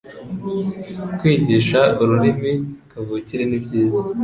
[1.19, 2.53] kwigisha ururimi
[2.91, 4.03] kavukire nibyiza